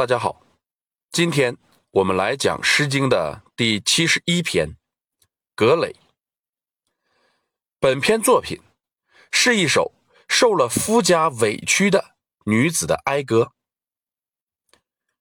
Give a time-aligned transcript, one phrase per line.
[0.00, 0.40] 大家好，
[1.12, 1.58] 今天
[1.90, 4.68] 我们来讲《诗经》的第七十一篇
[5.54, 5.92] 《葛藟》。
[7.78, 8.58] 本篇作品
[9.30, 9.92] 是一首
[10.26, 12.16] 受了夫家委屈的
[12.46, 13.52] 女子的哀歌。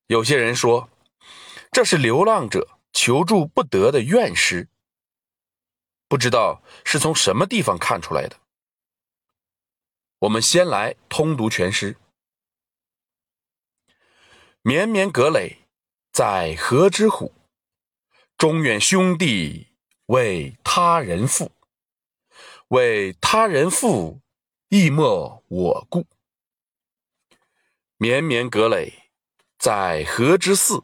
[0.07, 0.89] 有些人说，
[1.73, 4.70] 这是流浪者求助不得的怨诗，
[6.07, 8.38] 不知道是从什么地方看出来的。
[10.20, 11.98] 我们先来通读全诗。
[14.62, 15.56] 绵绵葛藟，
[16.11, 17.33] 在河之虎。
[18.38, 19.68] 中远兄弟，
[20.07, 21.54] 为他人父。
[22.68, 24.19] 为他人父，
[24.68, 26.06] 亦莫我顾。
[27.96, 28.92] 绵绵葛藟，
[29.57, 30.83] 在河之涘。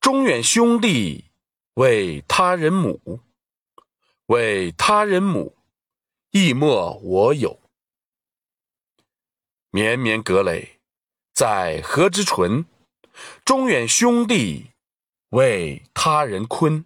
[0.00, 1.30] 中远兄弟，
[1.74, 3.20] 为他人母。
[4.26, 5.56] 为他人母，
[6.30, 7.60] 亦莫我有。
[9.70, 10.80] 绵绵葛藟，
[11.32, 12.66] 在河之淳。
[13.44, 14.70] 中远兄弟，
[15.30, 16.84] 为他人坤；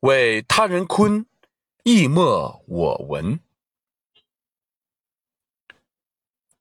[0.00, 1.26] 为他人坤，
[1.84, 3.40] 亦莫我闻。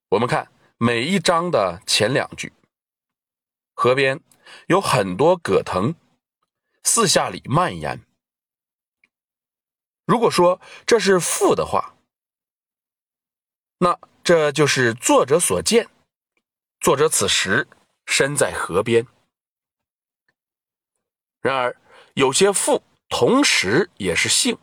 [0.09, 2.53] 我们看每一章的前两句，
[3.73, 4.21] 河边
[4.67, 5.95] 有很多葛藤，
[6.83, 8.05] 四下里蔓延。
[10.05, 11.95] 如果说这是赋的话，
[13.79, 15.89] 那这就是作者所见。
[16.79, 17.67] 作者此时。
[18.07, 19.05] 身在河边，
[21.39, 21.79] 然而
[22.15, 24.57] 有些赋同时也是性。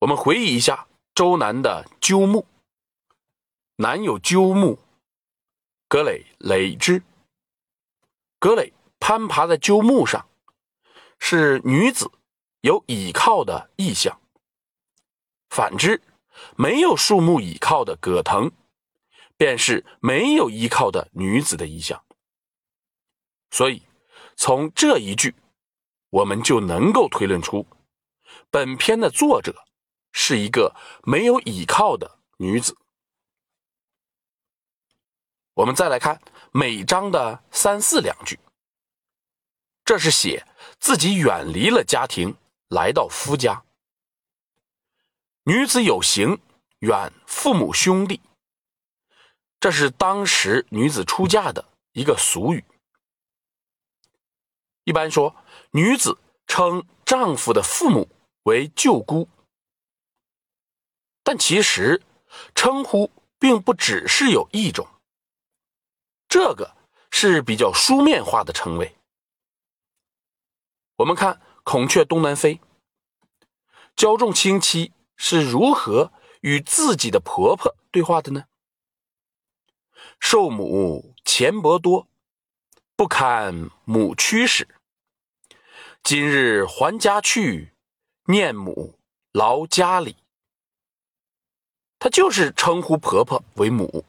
[0.00, 2.40] 我们回忆一下周南的《鸠木》，
[3.76, 4.78] 南有鸠木，
[5.88, 7.02] 葛藟藟之。
[8.38, 10.28] 葛藟攀爬在鸠木上，
[11.18, 12.10] 是女子
[12.60, 14.18] 有倚靠的意象；
[15.48, 16.02] 反之，
[16.56, 18.50] 没有树木倚靠的葛藤。
[19.42, 22.00] 便是没有依靠的女子的意象，
[23.50, 23.82] 所以
[24.36, 25.34] 从这一句，
[26.10, 27.66] 我们就能够推论出，
[28.52, 29.64] 本篇的作者
[30.12, 32.78] 是一个没有依靠的女子。
[35.54, 36.22] 我们再来看
[36.52, 38.38] 每章的三四两句，
[39.84, 40.46] 这是写
[40.78, 42.36] 自己远离了家庭，
[42.68, 43.64] 来到夫家。
[45.42, 46.38] 女子有行，
[46.78, 48.20] 远父母兄弟。
[49.62, 52.64] 这是当时女子出嫁的一个俗语。
[54.82, 55.36] 一般说，
[55.70, 56.18] 女子
[56.48, 58.08] 称丈夫的父母
[58.42, 59.28] 为舅姑，
[61.22, 62.02] 但其实
[62.56, 64.88] 称呼并不只是有一种，
[66.28, 66.76] 这个
[67.12, 68.96] 是比较书面化的称谓。
[70.96, 72.56] 我们看《孔雀东南飞》，
[73.94, 78.46] 焦仲卿妻是如何与自己的婆婆对话的呢？
[80.20, 82.08] 受母钱帛多，
[82.96, 84.68] 不堪母驱使。
[86.02, 87.72] 今日还家去，
[88.24, 88.98] 念母
[89.32, 90.16] 劳家里。
[91.98, 94.04] 他就是称呼婆婆为母。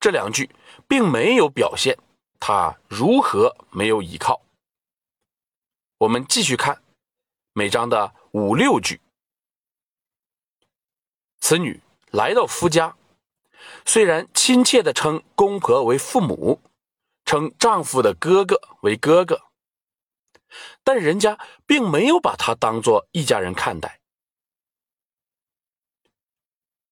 [0.00, 0.54] 这两句
[0.88, 1.98] 并没有表现
[2.40, 4.40] 他如何没有依靠。
[5.98, 6.82] 我们继续看
[7.52, 9.00] 每章的五六句。
[11.40, 12.96] 此女来到夫家。
[13.84, 16.60] 虽然亲切的称公婆为父母，
[17.24, 19.42] 称丈夫的哥哥为哥哥，
[20.82, 24.00] 但人家并没有把他当做一家人看待。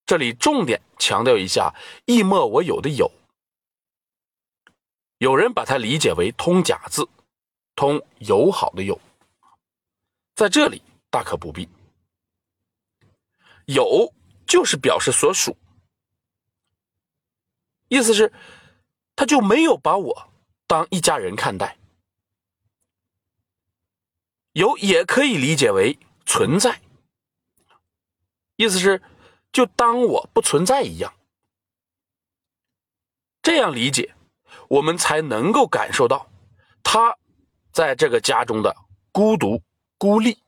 [0.05, 1.75] 这里重点强调一下
[2.05, 3.11] “亦莫我有”的“有”，
[5.19, 7.09] 有人把它理解为通假字，
[7.77, 9.01] 通友好的“友”，
[10.35, 11.69] 在这里大可不必
[13.67, 14.13] ，“有”
[14.47, 15.57] 就是表示所属。
[17.93, 18.33] 意思是，
[19.15, 20.33] 他就没有把我
[20.67, 21.77] 当一家人看待。
[24.53, 26.81] 有也可以理解为存在，
[28.57, 29.03] 意思是
[29.53, 31.13] 就当我不存在一样。
[33.43, 34.15] 这样理解，
[34.69, 36.27] 我们才能够感受到
[36.83, 37.19] 他
[37.73, 38.75] 在这个家中的
[39.13, 39.63] 孤独
[39.99, 40.43] 孤立。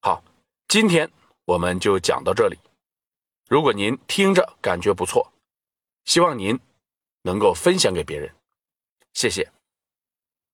[0.00, 0.24] 好，
[0.66, 1.08] 今天
[1.44, 2.58] 我们就讲到这里。
[3.48, 5.32] 如果您听着感觉不错，
[6.04, 6.60] 希望您
[7.22, 8.30] 能够分享给别人，
[9.14, 9.50] 谢谢。